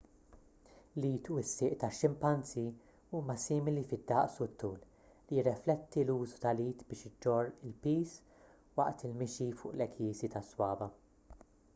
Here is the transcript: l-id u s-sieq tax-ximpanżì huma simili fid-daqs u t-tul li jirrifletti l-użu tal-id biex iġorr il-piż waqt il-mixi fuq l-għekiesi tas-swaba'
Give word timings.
l-id 0.99 1.27
u 1.33 1.35
s-sieq 1.41 1.73
tax-ximpanżì 1.81 2.63
huma 3.11 3.35
simili 3.43 3.83
fid-daqs 3.91 4.39
u 4.47 4.47
t-tul 4.53 4.79
li 4.87 5.37
jirrifletti 5.41 5.99
l-użu 6.07 6.41
tal-id 6.47 6.83
biex 6.93 7.05
iġorr 7.11 7.53
il-piż 7.69 8.17
waqt 8.81 9.07
il-mixi 9.11 9.51
fuq 9.61 9.71
l-għekiesi 9.77 10.33
tas-swaba' 10.37 10.93